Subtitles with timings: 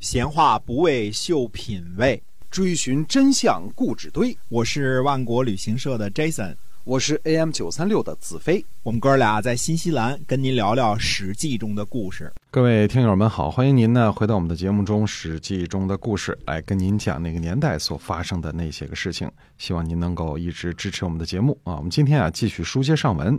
[0.00, 4.34] 闲话不为秀品味，追寻真相固纸堆。
[4.48, 8.64] 我是万国旅行社的 Jason，我是 AM 九三六的子飞。
[8.82, 12.32] 我们哥俩在新西兰跟您聊聊《史记》中的故事。
[12.50, 19.30] 各位听友们好，欢迎您呢回到我们的节目中，《史记》中的故事，来跟您讲那个年代所发生的那些个事情。
[19.58, 21.76] 希望您能够一直支持我们的节目啊！
[21.76, 23.38] 我们今天啊继续书接上文。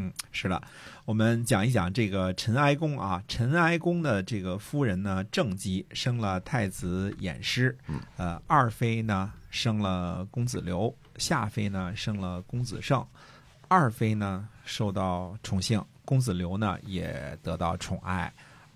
[0.00, 0.62] 嗯，是的，
[1.04, 3.20] 我们讲一讲这个陈哀公啊。
[3.26, 7.76] 陈哀公的这个夫人呢，郑姬生了太子偃师，
[8.16, 13.04] 呃，二妃呢生了公子刘，夏妃呢生了公子胜。
[13.66, 18.32] 二妃呢受到宠幸，公子刘呢也得到宠爱。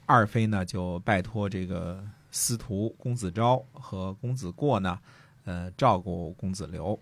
[0.06, 4.98] 二妃呢就拜托这个司徒公子昭和公子过呢，
[5.45, 7.00] 呃，照顾公子刘。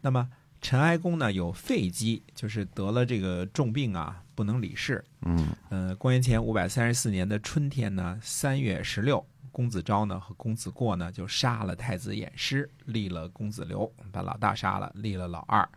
[0.00, 0.28] 那么。
[0.60, 5.04] 陈哀公呢有肺疾，就是得了这个重病啊，不能理事。
[5.22, 15.68] 嗯，呃，公元前五百三十四年的春天呢，三月十六，公子昭呢和公子过呢就杀了太子偃师，立了公子刘，把老大杀了，立了老二。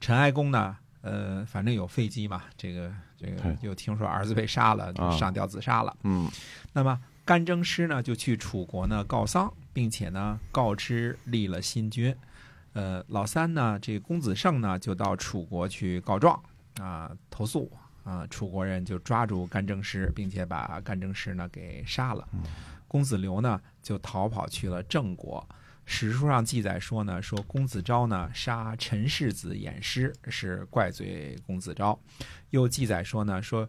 [0.00, 5.96] 陈哀公呢，呃，反正有肺疾嘛，这个这个又听说儿子被杀了，就上吊自杀了。
[6.02, 6.28] 嗯，
[6.72, 12.12] 那么干征师呢就去楚国呢告丧，并且呢告知立了新君。
[12.72, 16.42] 呃，老三呢，这公子胜呢，就到楚国去告状
[16.80, 17.70] 啊，投诉
[18.04, 22.26] 啊，楚国人就抓住干政师，并且把干政师呢给杀了。
[22.88, 25.46] 公子刘呢，就逃跑去了郑国。
[25.84, 31.98] 史书上记载说呢，说公子昭呢杀陈世子偃师，是怪罪公子昭。
[32.50, 33.68] 又记载说呢，说。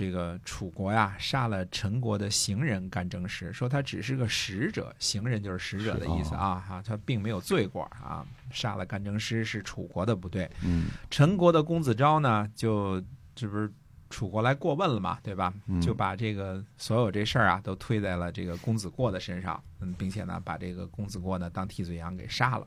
[0.00, 8.24] 这个楚国呀，杀了陈国的行人干政师，说他只是个使者，行人就是使者的意思啊，哈，他并没有罪过啊。
[8.50, 10.50] 杀了干政师是楚国的不对。
[10.64, 12.98] 嗯，陈国的公子昭呢，就
[13.34, 13.70] 这不是
[14.08, 15.52] 楚国来过问了嘛，对吧？
[15.82, 22.66] 就把这个所有这事儿啊，都推在了这个公子过的身上，嗯，并且呢，把这个公子过呢当替罪羊给杀了。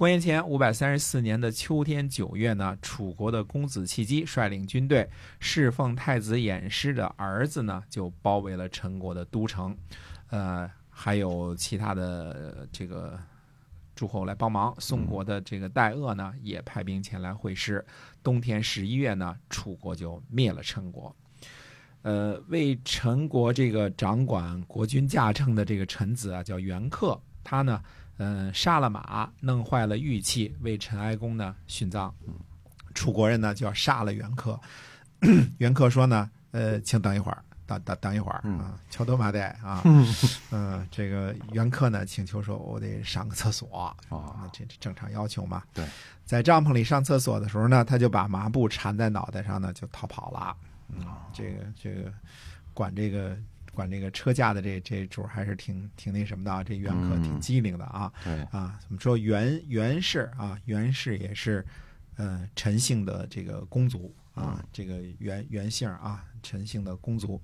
[0.00, 5.06] 公元前五百三十四年的秋天九月呢，楚国的公子弃姬率领军队，
[5.40, 9.76] 侍奉太子偃师的儿子呢，就包围了陈国的都城，
[10.30, 13.20] 呃，还有其他的这个
[13.94, 14.74] 诸侯来帮忙。
[14.78, 17.84] 宋国的这个戴鄂呢，也派兵前来会师。
[18.22, 21.14] 冬天十一月呢，楚国就灭了陈国。
[22.00, 27.82] 呃，为陈国这个掌管国君驾乘的这个臣子啊，叫元克，他呢。
[28.22, 32.14] 嗯，杀了马，弄坏了玉器，为陈哀公呢殉葬。
[32.94, 34.60] 楚国人呢就要杀了袁克。
[35.56, 39.80] 袁克说呢，呃，请等一会儿，等等等一会儿啊，敲多马代啊。
[40.52, 45.62] 嗯，这个袁克呢请求说，我得上个厕所啊，这正常要求嘛。
[45.72, 45.86] 对，
[46.26, 50.54] 在帐篷里上厕所的时候呢，他就把麻布缠在脑袋上呢，就逃跑了。
[50.88, 52.12] 嗯，这个这个
[52.74, 53.34] 管这个。
[53.72, 58.12] 管这个车驾的这这主还是挺挺那什么的啊，这袁可挺机灵的啊。
[58.24, 60.58] 对啊，怎么说袁袁氏啊？
[60.64, 61.64] 袁氏也是，
[62.16, 67.40] 呃，陈姓的这个公族啊，这个袁袁姓啊，陈姓的公族。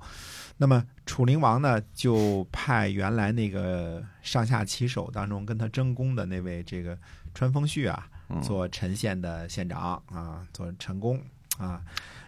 [0.57, 6.99] 那么楚灵王呢，就派原来那个上下其手当中跟他争功的那位这个
[7.35, 8.09] 川风旭啊，
[8.43, 11.21] 做陈县的县长啊，做陈公
[11.59, 11.83] 啊。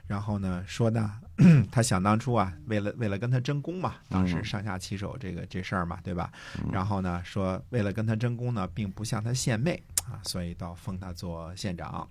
[0.09, 1.21] 然后呢，说呢，
[1.71, 6.33] 他想当初啊，为了为了跟他争功嘛，当时上下其手这个这事儿嘛，对吧？
[6.73, 9.81] 然后呢，说为了跟他争功呢，并不向他献媚
[10.11, 12.09] 啊，所以到封他做县长。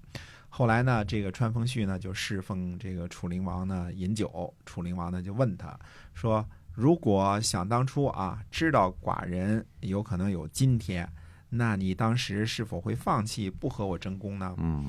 [0.47, 5.77] 后来呢，这个川风旭呢就侍奉这个楚灵王呢饮酒，楚灵王呢就问他
[6.13, 11.11] 说：“如果想当初啊，知道寡人有可能有今天，
[11.49, 14.87] 那你当时是否会放弃不和我争功呢？”嗯，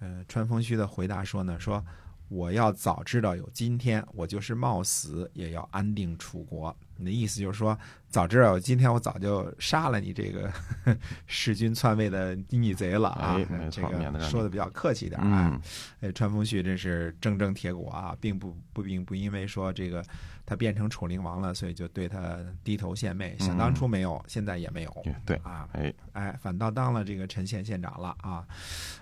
[0.00, 1.84] 呃，川风旭的回答说呢，说。
[2.28, 6.76] 我要早知道有今天，我就是冒死也要安定楚国。
[6.98, 7.78] 你的意思就是说，
[8.08, 10.52] 早知道有今天，我早就杀了你这个
[11.26, 13.38] 弑君篡位的逆贼了啊！
[13.70, 15.58] 这个说的比较客气点啊。
[16.00, 20.04] 哎，川风旭真是铮铮铁骨啊，并不不并不因为说这个。
[20.48, 23.36] 他变成楚灵王了，所以就对他低头献媚。
[23.38, 25.04] 想当初没有，现在也没有。
[25.26, 28.46] 对啊，哎哎，反倒当了这个陈县县长了啊。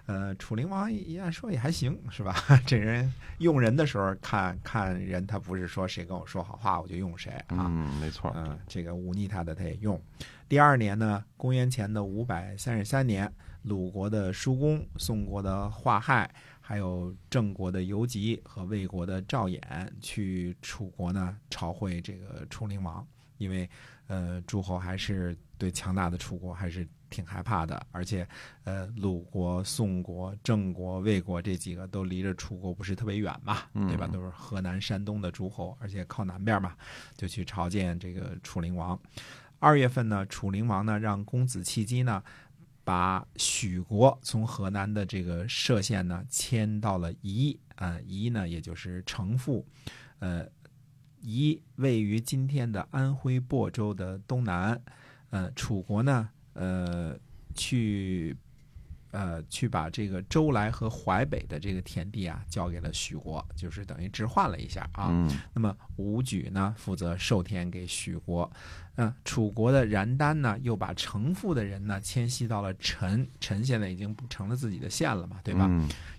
[0.07, 2.35] 呃，楚灵王一按说也还行，是吧？
[2.67, 7.71] 这人用人的时候看看人，他不是说谁跟我说好话我就用谁啊。
[7.71, 8.33] 嗯，没错。
[8.35, 10.01] 嗯，这个忤逆他的他也用。
[10.49, 16.31] 第二年呢，公元前的五百三十三年，鲁国的叔公，宋国的华亥。
[16.69, 19.61] 还有郑国的游吉和魏国的赵衍
[20.01, 23.07] 去楚国呢朝会这个楚灵王，
[23.39, 23.71] 因为
[24.09, 28.27] 呃诸侯还是对强大的楚国还是挺害怕的，而且，
[28.65, 34.07] 呃，鲁国、宋国、郑国、魏国这几个都离着楚国不是特别远嘛，对吧？
[34.07, 36.75] 都是河南、山东的诸侯，而且靠南边嘛，
[37.17, 38.99] 就去朝见这个楚灵王。
[39.59, 42.23] 二月份呢，楚灵王呢让公子契机呢
[42.85, 49.67] 把许国从河南的这个歙县呢迁到了夷，啊，夷呢也就是城父，
[50.19, 50.47] 呃，
[51.21, 54.81] 夷位于今天的安徽亳州的东南，
[55.31, 56.29] 呃，楚国呢。
[56.57, 57.15] 呃，
[57.55, 58.35] 去，
[59.11, 65.11] 呃，去把这个周来和淮北的这个田地啊，交给了许国，就是等于置换了一下啊。
[65.53, 68.51] 那么武举呢，负责授田给许国。
[68.99, 75.71] 嗯，楚国的然丹呢，又把城父的人呢迁徙到了陈，陈现在已经成了自己的县了嘛，对吧？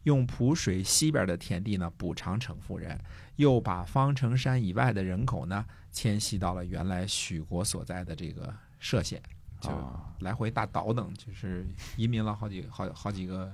[0.04, 2.96] 用蒲水西边的田地呢补偿城父人，
[3.38, 9.20] 又把方城山以外的人口呢迁徙到了原来许国所在的这个歙县。
[9.60, 9.70] 就
[10.20, 11.66] 来回大倒腾，就是
[11.96, 13.52] 移民了好几好好几个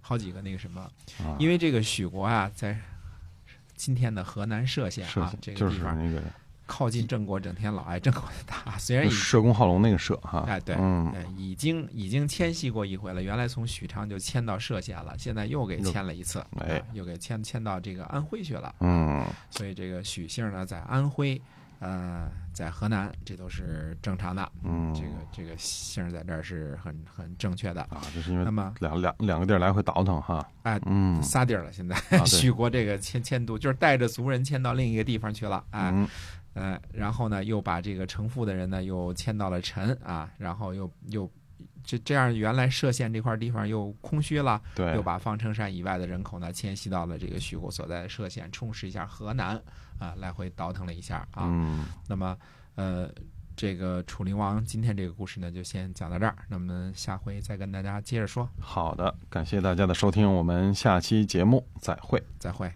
[0.00, 0.90] 好几个那个什么，
[1.38, 2.78] 因为这个许国啊，在
[3.74, 5.98] 今天的河南涉县啊这个地方，
[6.66, 8.78] 靠近郑国，整天老挨郑国的打。
[8.78, 13.22] 虽然社公好龙那个社哈，哎对，嗯，已经已经迁徙过一回了。
[13.22, 18.74] 原来从许昌就迁到涉县了，现在又给迁了一次，哎，又给迁迁到这个安徽去了。
[18.80, 21.40] 嗯，所以这个许姓呢，在安徽。
[21.84, 24.52] 呃，在河南，这都是正常的。
[24.62, 28.00] 嗯，这个这个姓在这儿是很很正确的啊。
[28.14, 30.48] 就是因为那么两两两个地儿来回倒腾哈。
[30.62, 31.70] 哎，嗯，仨地儿了。
[31.70, 31.94] 现在
[32.24, 35.62] 许国 这个迁迁都就是带着族人迁到另一个地方去了。
[35.72, 35.92] 哎，
[36.54, 41.30] 呃，然后呢，又把这个城父的人呢又迁到了陈啊，然后又又
[41.84, 44.60] 这这样，原来歙县这块地方又空虚了。
[44.74, 49.62] 对，又把方城山以外的人口呢迁徙到了这个徐国所在的歙县，充实一下河南。
[49.96, 52.36] 啊，来回倒腾了一下啊，嗯，那么，
[52.74, 53.08] 呃，
[53.54, 58.46] 这个楚灵王今天这个故事呢，就先讲到这儿，那么下回再跟大家接着说。
[58.58, 62.74] 好的，感谢大家的收听，我们下期节目再会，再会。